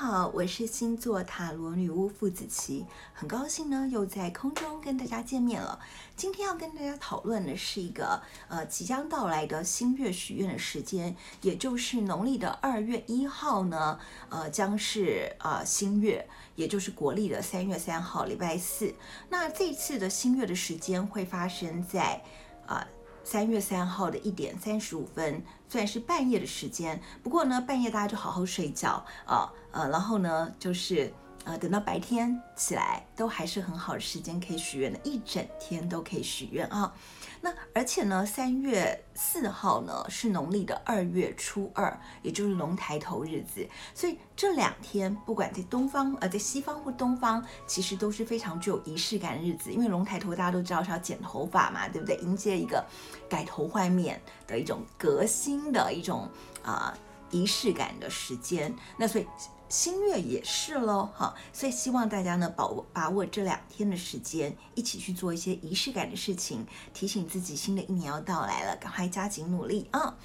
[0.00, 5.80] 好我是星座塔罗女巫傅子琪，很高兴呢又在空中跟大家见面了。
[6.14, 13.98] 今天要跟大家讨论的是一个呃即将到来的新月许愿的时间，也就是农历的二月一号呢，
[14.28, 18.94] 呃将是呃新月，也就是国历的三月三号礼拜四。
[19.28, 22.22] 那这次的新月的时间会发生在
[22.66, 22.86] 啊。
[22.86, 22.97] 呃
[23.30, 31.12] 三月三号的一点三十五分，虽然是半夜的时间，不过呢，半夜大家就好好睡觉啊，呃，然后呢，就是
[31.48, 36.92] 呃，等到白天起来，都还是很好的时间可以许愿的，一整天都可以许愿啊。
[37.40, 49.72] 那而且呢，三月四号呢是农历的二月初二，也就是龙抬头日子，所以这两天不管在东方呃在西方或东方，其实都是非常具有仪式感的日子。
[49.72, 52.14] 因为龙抬头大家都知道是要剪头发嘛，对不对？
[52.16, 52.84] 迎接一个
[53.26, 56.28] 改头换面的一种革新的一种
[56.62, 56.92] 啊、
[57.30, 58.74] 仪式感的时间。
[58.98, 59.26] 那所以。
[59.68, 70.16] 新月也是喽，哈，所以希望大家呢，把握把握这两天的时间，一起去做一些仪式感的事情，提醒自己新的一年要到来了，赶快加紧努力啊！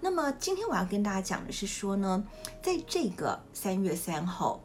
[0.00, 2.24] 那么今天我要跟大家讲的是说呢，
[2.60, 4.60] 在这个三月三号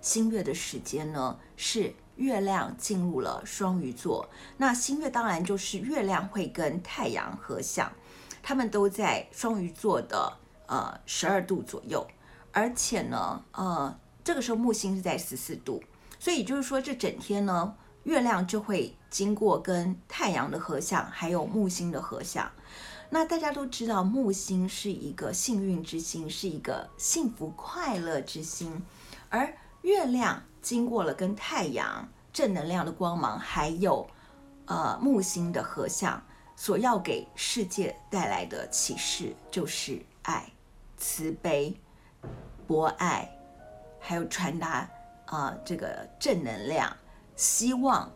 [0.00, 7.92] 新月的时间呢，是月亮进入了双鱼座，那新月当然就是月亮会跟太阳合相，
[8.42, 12.04] 他们都在双鱼座的呃十二度左右。
[12.52, 15.82] 而且呢，呃，这个时候木星是在十四度，
[16.18, 22.50] 所以就是说这整天呢，月亮就会经过跟太阳的合相，还有木星的合相。
[23.08, 28.82] 那大家都知道，木星是一个幸运之星，是一个幸福快乐之星，
[29.28, 34.08] 而月亮经过了跟太阳正能量的光芒，还有
[34.66, 36.22] 呃木星的合相，
[36.54, 40.48] 所要给世界带来的启示就是爱、
[40.96, 41.74] 慈悲。
[42.70, 43.28] 博爱，
[43.98, 44.88] 还有传达
[45.26, 46.96] 啊、这个正能量、
[47.34, 48.08] 希望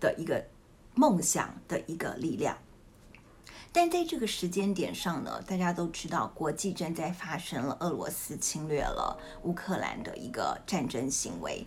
[0.00, 0.44] 的一个
[0.92, 2.58] 梦想的一个力量。
[3.70, 11.64] 但在这个时间点上呢，大家都知道，国际正在发生了俄罗斯侵略了乌克兰的一个战争行为。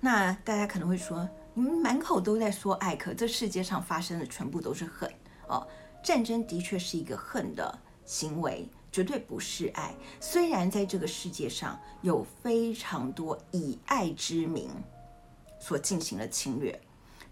[0.00, 5.12] 那大家可能会说，你们满口都在说爱，可这世界上发生的全部都是恨
[5.48, 5.68] 哦。
[6.02, 8.66] 战争的确是一个恨的行为。
[8.94, 9.92] 绝对不是爱。
[10.20, 14.70] 虽然在这个世界上有非常多以爱之名
[15.58, 16.80] 所进行的侵略，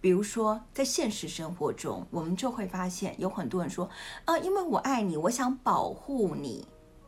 [0.00, 3.88] 比如说在现实生活中，我们就会发现有很多人说，
[4.24, 6.66] 啊，因为我爱你，我想保护你，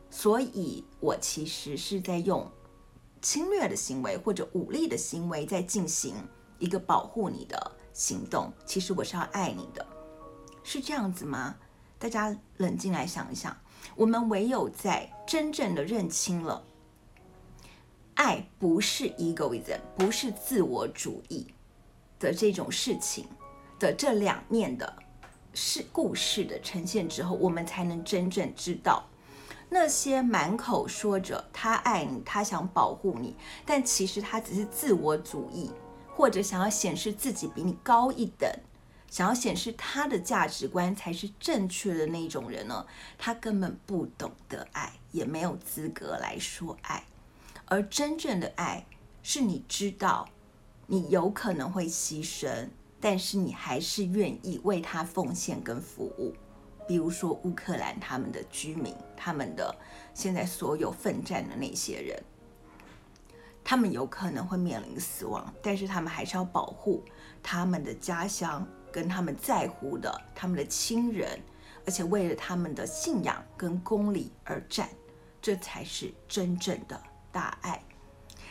[0.08, 2.48] 所以我其实是在用
[3.20, 6.14] 侵略的行为或者武力的行为在进行
[6.60, 8.52] 一个保护你的行动。
[8.64, 9.84] 其实我是要爱你的，
[10.62, 11.56] 是这样子吗？
[11.98, 13.56] 大家冷静来想一想。
[13.96, 16.64] 我们唯有在真正的认清了，
[18.14, 21.46] 爱不是 egoism，不是自我主义
[22.18, 23.26] 的这种事情
[23.78, 24.96] 的这两面的
[25.52, 29.04] 事故事的呈现之后，我们才能真正知道，
[29.68, 35.70] 那些满口说着他爱你，他想保护你，但其实他只是自我主义，
[36.16, 38.50] 或者想要显示自己比你高一等。
[39.14, 42.84] 想要显示他的价值观才是正确的那种人呢，
[43.16, 47.04] 他根本不懂得爱，也没有资格来说爱。
[47.66, 48.84] 而真正的爱，
[49.22, 50.28] 是你知道
[50.88, 52.68] 你有可能会牺牲，
[53.00, 56.34] 但是你还是愿意为他奉献跟服务。
[56.88, 59.72] 比如说乌克兰他们的居民，他们的
[60.12, 62.20] 现在所有奋战的那些人，
[63.62, 67.04] 他们有可能会面临死亡，但是他们还是要保护
[67.44, 68.66] 他们的家乡。
[68.94, 71.42] 跟他们在乎的，他们的亲人，
[71.84, 74.88] 而且为了他们的信仰跟公理而战，
[75.42, 77.82] 这才是真正的大爱。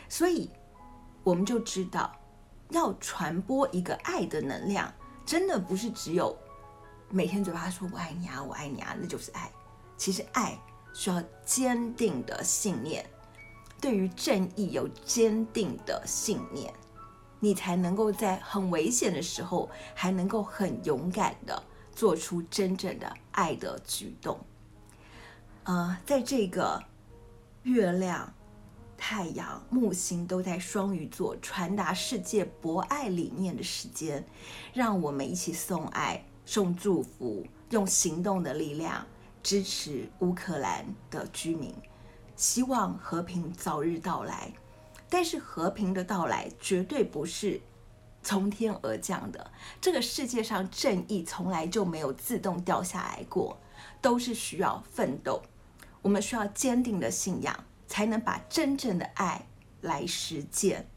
[0.09, 0.49] 所以，
[1.23, 2.13] 我们就知道，
[2.71, 4.93] 要传播一个爱的能量，
[5.25, 6.37] 真的不是只有
[7.09, 9.49] 每天嘴巴说“我爱你啊，我爱你啊”，那就是爱。
[9.95, 10.59] 其实，爱
[10.93, 13.09] 需要坚定的信念，
[13.79, 16.73] 对于正义有坚定的信念。
[17.43, 21.61] 你才能够在很危险的时候，还能够很勇敢地
[21.93, 24.39] 做出真正的爱的举动。
[25.65, 26.81] 呃，在这个
[27.63, 28.33] 月亮、
[28.97, 34.25] 太阳、木星都在双鱼座传达世界博爱理念的时间，
[34.73, 39.05] 让我们一起送爱、送祝福，用行动的力量
[39.43, 41.75] 支持乌克兰的居民，
[42.37, 44.49] 希望和平早日到来。
[45.13, 47.61] 但是和平的到来绝对不是
[48.23, 53.59] 从天而降的，这个世界上正义从来就没有自动掉下来过，
[54.01, 55.43] 都是需要奋斗。
[56.01, 59.45] 我们需要坚定的信仰，才能把真正的爱
[59.81, 60.89] 来实践。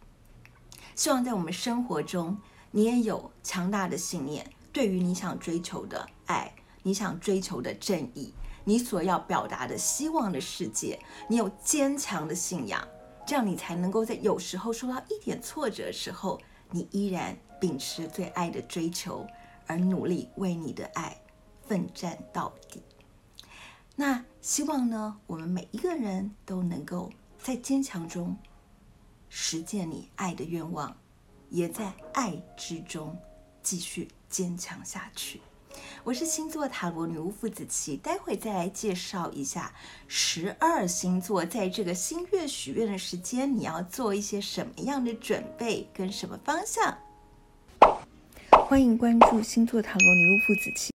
[0.95, 2.39] 希望在我们生活中，
[2.71, 6.55] 你也有强大的信念，对于你想追求的爱，
[6.85, 8.33] 你想追求的正义，
[8.65, 10.99] 你所要表达的希望的世界，
[11.29, 12.89] 你有坚强的信仰，
[13.27, 16.41] 这样你才能够在有时候受到一点挫折的时候，
[16.71, 19.27] 你依然秉持对爱的追求，
[19.67, 21.21] 而努力为你的爱
[21.67, 22.81] 奋战到底。
[23.97, 27.11] 那希望呢，我们每一个人都能够
[27.43, 28.37] 在坚强中
[29.29, 30.97] 实践你爱的愿望，
[31.51, 33.17] 也在爱之中
[33.63, 35.41] 继续坚强下去。
[36.05, 39.73] 我是星座塔罗女巫傅子琪，待会再来介绍一下
[40.07, 46.97] 十二星座在这个新月许愿的时间，你要做一些什么样的准备跟什么方向。
[48.51, 50.93] 欢迎关注星座塔罗女巫付子琪。